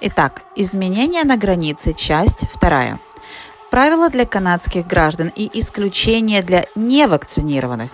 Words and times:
Итак, 0.00 0.42
изменения 0.54 1.24
на 1.24 1.36
границе, 1.36 1.92
часть 1.92 2.44
вторая. 2.52 3.00
Правила 3.68 4.08
для 4.08 4.26
канадских 4.26 4.86
граждан 4.86 5.32
и 5.34 5.50
исключения 5.58 6.40
для 6.40 6.66
невакцинированных. 6.76 7.90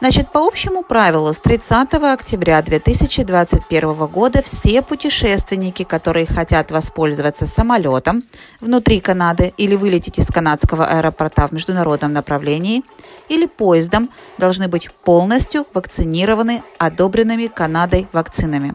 Значит, 0.00 0.32
по 0.32 0.44
общему 0.44 0.82
правилу, 0.82 1.32
с 1.32 1.38
30 1.38 1.94
октября 1.94 2.60
2021 2.60 3.94
года 4.06 4.42
все 4.42 4.82
путешественники, 4.82 5.84
которые 5.84 6.26
хотят 6.26 6.72
воспользоваться 6.72 7.46
самолетом 7.46 8.24
внутри 8.60 8.98
Канады 8.98 9.54
или 9.56 9.76
вылететь 9.76 10.18
из 10.18 10.26
канадского 10.26 10.86
аэропорта 10.86 11.46
в 11.46 11.52
международном 11.52 12.12
направлении, 12.12 12.82
или 13.28 13.46
поездом, 13.46 14.10
должны 14.38 14.66
быть 14.66 14.90
полностью 15.04 15.68
вакцинированы 15.72 16.64
одобренными 16.78 17.46
Канадой 17.46 18.08
вакцинами. 18.12 18.74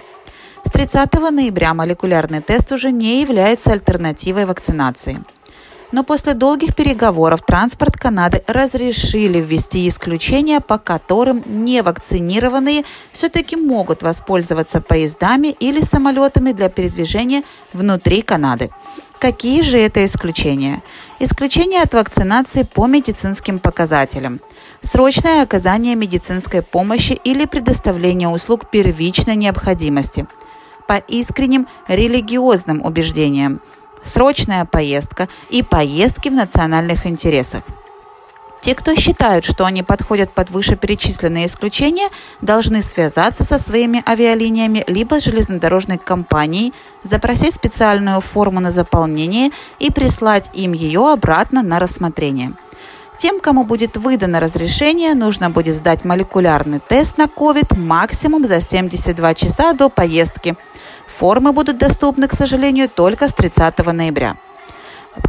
С 0.77 0.79
30 0.79 1.31
ноября 1.31 1.73
молекулярный 1.73 2.39
тест 2.39 2.71
уже 2.71 2.91
не 2.91 3.21
является 3.21 3.71
альтернативой 3.71 4.45
вакцинации. 4.45 5.23
Но 5.91 6.03
после 6.03 6.35
долгих 6.35 6.75
переговоров 6.75 7.41
транспорт 7.41 7.97
Канады 7.97 8.43
разрешили 8.45 9.41
ввести 9.41 9.89
исключения, 9.89 10.59
по 10.59 10.77
которым 10.77 11.41
невакцинированные 11.47 12.83
все-таки 13.11 13.55
могут 13.55 14.03
воспользоваться 14.03 14.79
поездами 14.79 15.47
или 15.47 15.81
самолетами 15.81 16.51
для 16.51 16.69
передвижения 16.69 17.41
внутри 17.73 18.21
Канады. 18.21 18.69
Какие 19.17 19.63
же 19.63 19.79
это 19.79 20.05
исключения? 20.05 20.83
Исключения 21.17 21.81
от 21.81 21.95
вакцинации 21.95 22.61
по 22.61 22.85
медицинским 22.85 23.57
показателям– 23.57 24.41
срочное 24.83 25.41
оказание 25.41 25.95
медицинской 25.95 26.61
помощи 26.61 27.19
или 27.23 27.45
предоставление 27.45 28.29
услуг 28.29 28.69
первичной 28.69 29.35
необходимости– 29.35 30.27
по 30.87 30.97
искренним 30.97 31.67
религиозным 31.87 32.83
убеждениям, 32.83 33.61
срочная 34.03 34.65
поездка 34.65 35.27
и 35.49 35.63
поездки 35.63 36.29
в 36.29 36.33
национальных 36.33 37.05
интересах. 37.05 37.63
Те, 38.61 38.75
кто 38.75 38.95
считают, 38.95 39.45
что 39.45 39.65
они 39.65 39.83
подходят 39.83 40.31
под 40.31 40.49
вышеперечисленные 40.49 41.45
исключения, 41.45 42.09
должны 42.41 42.81
связаться 42.81 43.43
со 43.43 43.59
своими 43.59 44.03
авиалиниями 44.05 44.83
либо 44.87 45.19
с 45.19 45.23
железнодорожной 45.23 45.97
компанией, 45.97 46.73
запросить 47.03 47.55
специальную 47.55 48.19
форму 48.19 48.59
на 48.59 48.71
заполнение 48.71 49.51
и 49.79 49.91
прислать 49.91 50.49
им 50.53 50.73
ее 50.73 51.11
обратно 51.11 51.61
на 51.61 51.79
рассмотрение. 51.79 52.53
Тем, 53.19 53.39
кому 53.39 53.63
будет 53.63 53.97
выдано 53.97 54.39
разрешение, 54.39 55.15
нужно 55.15 55.49
будет 55.49 55.75
сдать 55.75 56.05
молекулярный 56.05 56.79
тест 56.79 57.17
на 57.17 57.23
COVID 57.23 57.77
максимум 57.77 58.45
за 58.47 58.61
72 58.61 59.33
часа 59.33 59.73
до 59.73 59.89
поездки– 59.89 60.55
Формы 61.17 61.51
будут 61.51 61.79
доступны, 61.79 62.27
к 62.27 62.33
сожалению, 62.33 62.89
только 62.89 63.27
с 63.27 63.33
30 63.33 63.79
ноября. 63.87 64.37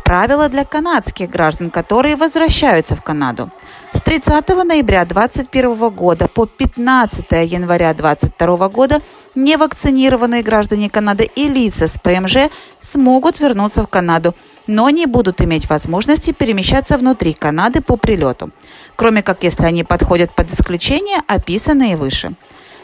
Правила 0.04 0.50
для 0.50 0.66
канадских 0.66 1.30
граждан, 1.30 1.70
которые 1.70 2.14
возвращаются 2.14 2.94
в 2.94 3.02
Канаду. 3.02 3.48
С 3.92 4.02
30 4.02 4.46
ноября 4.66 5.06
2021 5.06 5.88
года 5.88 6.28
по 6.28 6.44
15 6.44 7.24
января 7.46 7.94
2022 7.94 8.68
года 8.68 9.00
невакцинированные 9.34 10.42
граждане 10.42 10.90
Канады 10.90 11.24
и 11.24 11.48
лица 11.48 11.88
с 11.88 11.98
ПМЖ 11.98 12.50
смогут 12.82 13.40
вернуться 13.40 13.82
в 13.82 13.86
Канаду, 13.86 14.34
но 14.68 14.90
не 14.90 15.06
будут 15.06 15.40
иметь 15.40 15.68
возможности 15.68 16.32
перемещаться 16.32 16.96
внутри 16.98 17.32
Канады 17.32 17.80
по 17.80 17.96
прилету, 17.96 18.50
кроме 18.94 19.22
как 19.22 19.42
если 19.42 19.64
они 19.64 19.82
подходят 19.82 20.30
под 20.32 20.50
исключения, 20.50 21.22
описанные 21.26 21.96
выше. 21.96 22.32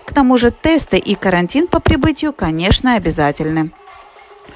К 0.05 0.13
тому 0.13 0.37
же 0.37 0.51
тесты 0.51 0.99
и 0.99 1.15
карантин 1.15 1.67
по 1.67 1.81
прибытию, 1.81 2.33
конечно, 2.33 2.95
обязательны. 2.95 3.71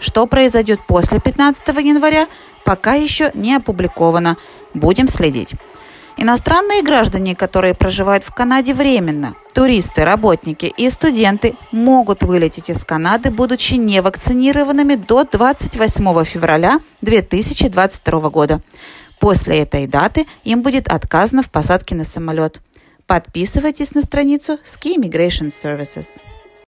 Что 0.00 0.26
произойдет 0.26 0.80
после 0.86 1.20
15 1.20 1.68
января, 1.68 2.26
пока 2.64 2.94
еще 2.94 3.30
не 3.34 3.54
опубликовано. 3.54 4.36
Будем 4.74 5.08
следить. 5.08 5.54
Иностранные 6.20 6.82
граждане, 6.82 7.36
которые 7.36 7.74
проживают 7.74 8.24
в 8.24 8.34
Канаде 8.34 8.74
временно, 8.74 9.34
туристы, 9.54 10.04
работники 10.04 10.66
и 10.66 10.90
студенты 10.90 11.54
могут 11.70 12.24
вылететь 12.24 12.70
из 12.70 12.84
Канады, 12.84 13.30
будучи 13.30 13.74
невакцинированными 13.74 14.96
до 14.96 15.22
28 15.22 16.24
февраля 16.24 16.80
2022 17.02 18.30
года. 18.30 18.60
После 19.20 19.60
этой 19.60 19.86
даты 19.86 20.26
им 20.42 20.62
будет 20.62 20.88
отказано 20.88 21.44
в 21.44 21.50
посадке 21.52 21.94
на 21.94 22.02
самолет. 22.02 22.60
Подписывайтесь 23.06 23.94
на 23.94 24.02
страницу 24.02 24.58
Ski 24.64 24.96
Immigration 24.96 25.52
Services. 25.52 26.20